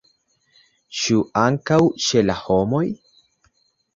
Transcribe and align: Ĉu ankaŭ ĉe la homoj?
Ĉu 0.99 1.19
ankaŭ 1.41 1.79
ĉe 2.05 2.25
la 2.31 2.39
homoj? 2.47 2.83